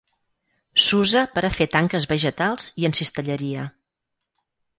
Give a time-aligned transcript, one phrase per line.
[0.85, 3.69] S'usa per a fer tanques vegetals i en cistelleria.